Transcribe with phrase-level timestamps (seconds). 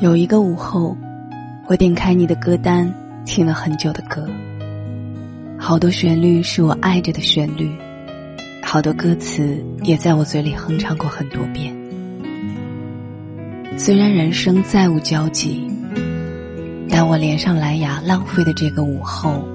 [0.00, 0.96] 有一个午后，
[1.66, 2.90] 我点开你的歌单，
[3.26, 4.26] 听了很久的歌。
[5.58, 7.70] 好多旋律是我爱着的旋律，
[8.62, 11.76] 好多歌词也在我嘴里哼唱过很多遍。
[13.76, 15.70] 虽然人生再无交集，
[16.88, 19.46] 但我连上蓝牙浪费的这个午后，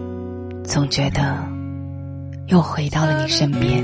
[0.63, 1.43] 总觉得
[2.49, 3.83] 又回到了你身边。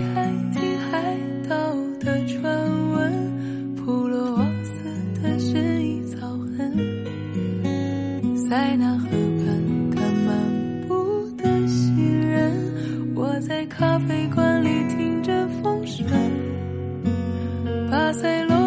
[18.22, 18.61] Barcelona.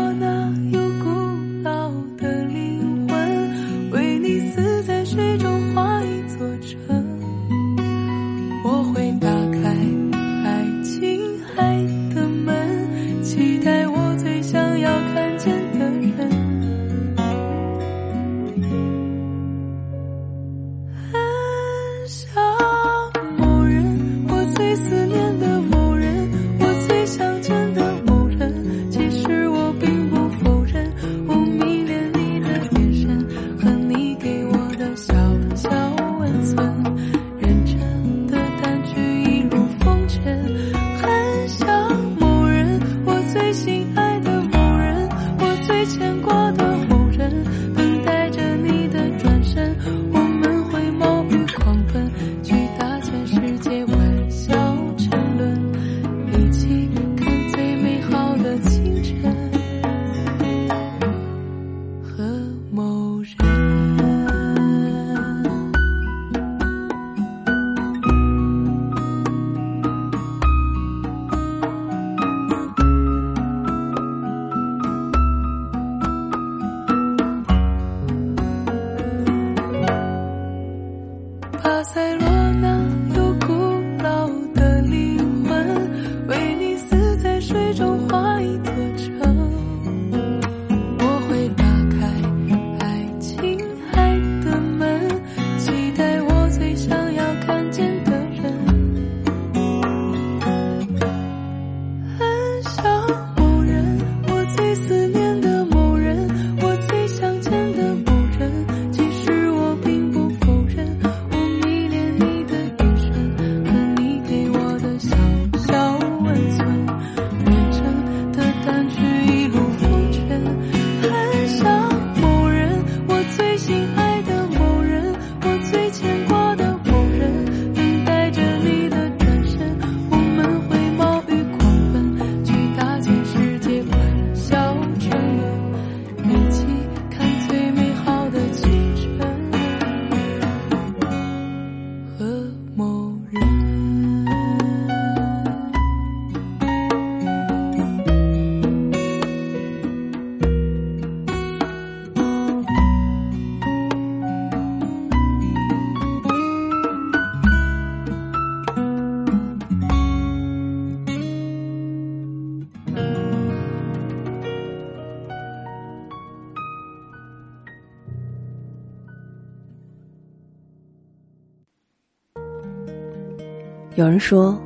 [173.96, 174.60] 有人说，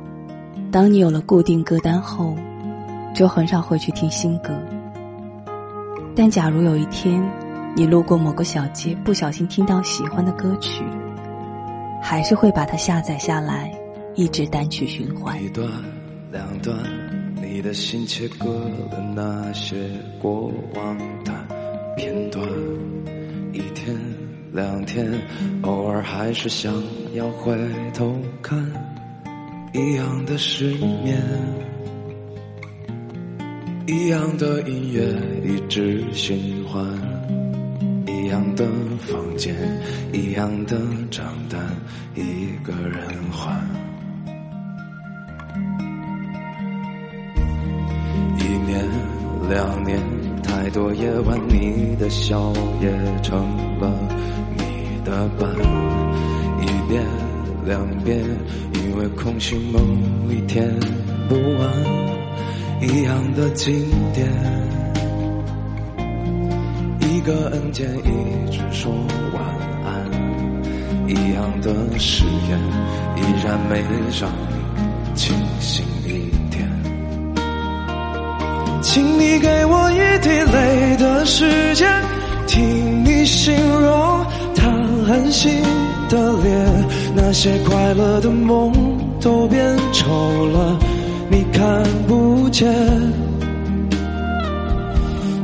[0.71, 2.35] 当你有了固定歌单后，
[3.13, 4.59] 就很少会去听新歌。
[6.15, 7.21] 但假如有一天，
[7.75, 10.83] 你路过某个小街，不小心听到喜欢的歌曲，
[12.01, 13.71] 还是会把它下载下来，
[14.15, 15.39] 一直单曲循环。
[15.43, 15.69] 一段
[16.31, 16.75] 两段，
[17.35, 18.49] 你的心切割
[18.89, 21.31] 了那些过往的
[21.95, 22.43] 片段。
[23.53, 23.95] 一天
[24.51, 25.07] 两天，
[25.61, 26.73] 偶尔还是想
[27.13, 27.55] 要回
[27.93, 28.59] 头看。
[29.71, 30.71] 一样的失
[31.03, 31.21] 眠，
[33.85, 35.03] 一样的音乐
[35.45, 36.83] 一直循环，
[38.07, 38.65] 一样的
[39.07, 39.55] 房间，
[40.11, 40.75] 一样的
[41.11, 41.61] 账单，
[42.15, 43.01] 一个人
[43.31, 43.55] 还。
[48.39, 48.83] 一年
[49.49, 49.99] 两年，
[50.41, 52.51] 太多夜晚，你的笑
[52.81, 52.91] 也
[53.21, 53.39] 成
[53.79, 53.93] 了
[54.57, 55.47] 你的伴。
[56.61, 57.05] 一遍
[57.69, 58.17] 两边。
[58.73, 59.79] 因为空虚，梦
[60.27, 60.67] 里填
[61.29, 61.71] 不完，
[62.81, 63.71] 一样的经
[64.11, 64.27] 典，
[66.99, 68.91] 一个按键一直说
[69.33, 69.43] 晚
[69.85, 70.09] 安，
[71.07, 72.59] 一样的誓言，
[73.15, 73.81] 依然没
[74.19, 76.67] 让你清醒一点。
[78.81, 81.87] 请你给我一滴泪的时间，
[82.47, 84.08] 听你形容。
[86.07, 86.85] 的脸，
[87.15, 88.71] 那些快乐的梦
[89.19, 90.77] 都变丑了，
[91.29, 92.67] 你看不见。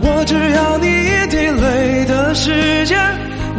[0.01, 2.97] 我只要你一滴泪的时间，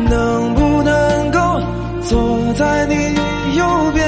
[0.08, 1.60] 能不能够
[2.02, 2.94] 坐在你
[3.58, 4.06] 右边？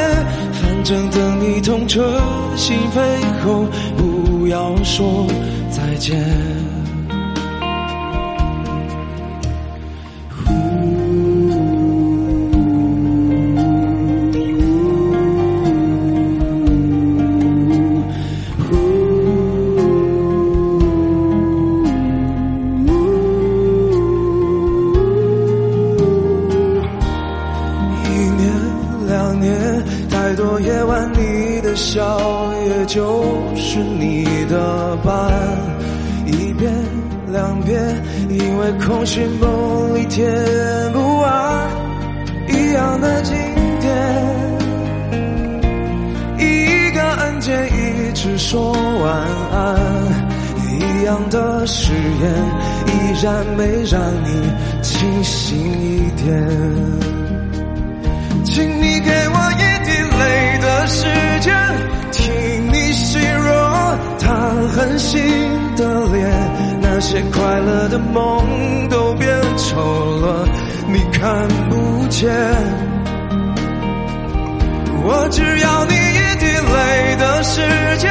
[0.52, 2.00] 反正等你痛彻
[2.56, 3.00] 心扉
[3.44, 3.66] 后，
[3.96, 5.26] 不要说
[5.70, 6.67] 再见。
[36.26, 36.72] 一遍
[37.32, 37.80] 两遍，
[38.28, 40.26] 因为空虚梦里填
[40.92, 41.68] 不完
[42.48, 43.34] 一样的经
[43.80, 43.90] 典，
[46.38, 49.76] 一个按键一直说晚安，
[50.66, 52.30] 一样的誓言
[52.86, 52.90] 依
[53.22, 54.28] 然没让你
[54.82, 56.26] 清醒一点，
[58.44, 59.10] 请你给
[64.78, 65.20] 狠心
[65.76, 66.30] 的脸，
[66.80, 69.74] 那些快乐的梦都变丑
[70.20, 70.46] 了，
[70.86, 72.30] 你看不见。
[75.02, 77.60] 我只要你一滴泪的时
[77.98, 78.08] 间，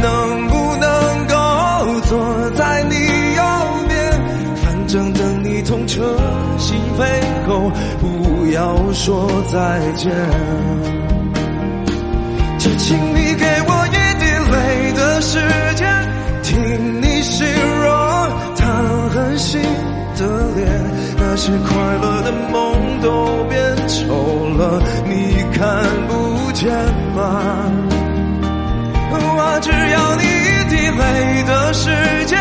[0.00, 0.90] 能不能
[1.28, 2.96] 够坐在你
[3.36, 3.42] 右
[3.86, 3.94] 边？
[4.56, 6.02] 反正等你痛彻
[6.58, 7.06] 心扉
[7.46, 7.70] 后，
[8.00, 10.10] 不要说再见。
[12.58, 13.31] 就请你
[15.22, 15.38] 时
[15.76, 15.88] 间。
[16.42, 17.88] 听你形容
[18.56, 18.66] 他
[19.14, 19.60] 狠心
[20.16, 20.26] 的
[20.56, 20.68] 脸，
[21.16, 21.70] 那些快
[22.02, 24.02] 乐的梦都变丑
[24.58, 25.62] 了，你看
[26.08, 26.68] 不见
[27.14, 27.70] 吗？
[29.14, 31.00] 我只要你一滴泪
[31.44, 31.88] 的时
[32.26, 32.38] 间，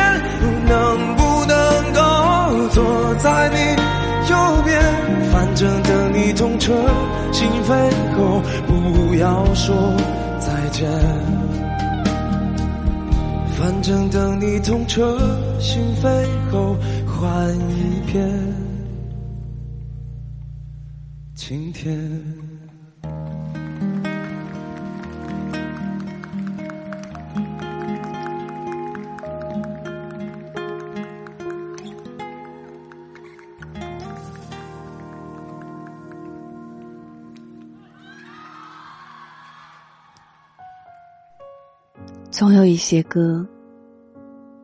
[0.68, 1.56] 能不能
[1.94, 2.00] 够
[2.69, 3.57] 坐在你
[4.30, 4.33] 右
[4.66, 4.81] 边？
[5.31, 6.74] 反正等你痛彻
[7.31, 7.69] 心扉
[8.18, 9.75] 后，不要说
[10.39, 11.31] 再见。
[13.62, 15.19] 反正等你痛彻
[15.60, 16.75] 心扉后，
[17.06, 18.28] 换一片
[21.36, 22.41] 晴天。
[42.31, 43.45] 总有一些歌，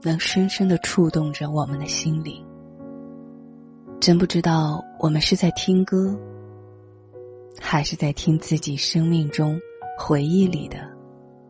[0.01, 2.41] 能深深的触动着我们的心灵。
[3.99, 6.17] 真不知道我们是在听歌，
[7.59, 9.59] 还是在听自己生命中
[9.99, 10.77] 回忆里的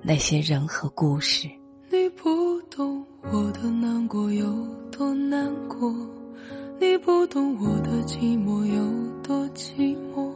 [0.02, 1.48] 那些人和故事。
[1.92, 4.48] 你不懂我的难过有
[4.92, 5.94] 多难过，
[6.80, 10.34] 你不懂我的寂寞有多寂寞。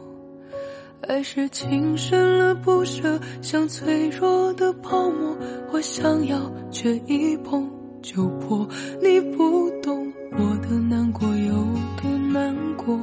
[1.12, 5.36] 爱是情深了不舍，像脆弱的泡沫，
[5.70, 7.70] 我想要却一碰
[8.00, 8.66] 就破。
[9.02, 11.52] 你不懂我的难过有
[12.00, 12.98] 多难过，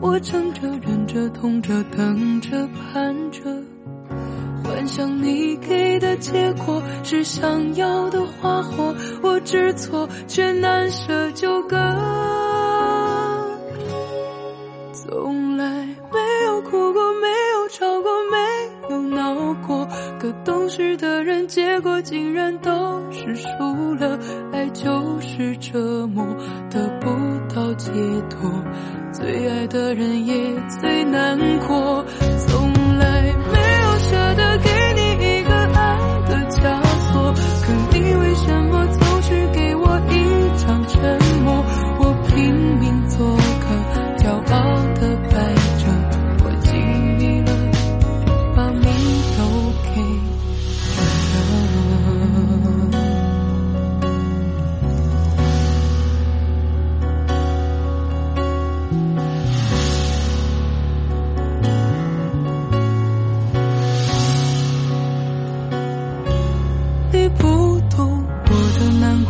[0.00, 3.40] 我撑着忍着痛着等着盼着，
[4.64, 8.92] 幻想你给的结果是想要的花火，
[9.22, 12.41] 我知错却难舍纠葛。
[20.44, 24.18] 懂事的人，结果竟然都是输了。
[24.52, 26.24] 爱就是折磨，
[26.70, 27.08] 得不
[27.54, 27.90] 到解
[28.28, 28.50] 脱。
[29.12, 30.34] 最爱的人也
[30.80, 32.04] 最难过，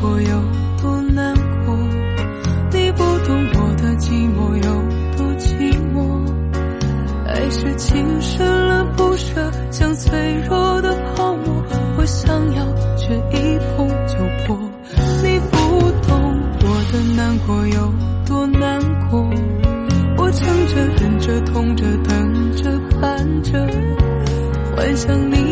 [0.04, 0.42] 我有
[0.82, 1.32] 多难
[1.64, 1.76] 过
[2.72, 6.26] 你不懂我的寂寞有多寂寞
[7.24, 11.62] 爱是情深了不舍像脆弱的泡沫
[11.96, 12.66] 我想要
[12.96, 14.58] 却一碰就破
[15.22, 17.94] 你不懂我的难过有
[18.26, 19.24] 多难过
[20.18, 23.52] 我撑着忍着痛着等着盼着
[24.74, 25.51] 幻想你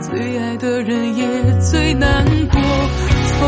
[0.00, 1.24] 最爱的人也
[1.60, 2.60] 最难过。
[2.60, 3.38] 从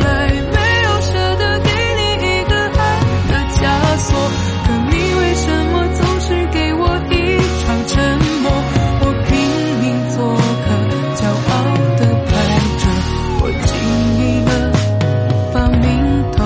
[0.00, 2.80] 来没有舍得给你一个爱
[3.28, 3.58] 的枷
[3.98, 4.08] 锁，
[4.64, 7.12] 可你为什么总是给我一
[7.62, 7.94] 场沉
[8.42, 8.44] 默？
[9.02, 9.28] 我拼
[9.80, 10.16] 命做
[10.64, 10.68] 个
[11.16, 11.20] 骄
[11.50, 11.52] 傲
[11.96, 12.30] 的摆
[12.80, 12.82] 着，
[13.40, 13.68] 我尽
[14.18, 14.50] 力了，
[15.54, 15.84] 把命
[16.36, 16.38] 都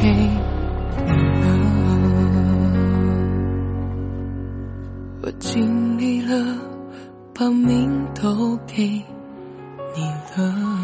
[0.00, 0.02] 给
[1.04, 1.10] 你
[1.42, 1.46] 了，
[5.22, 5.48] 我尽
[5.98, 6.67] 力了。
[7.38, 8.82] 把命都给
[9.94, 10.02] 你
[10.36, 10.77] 了。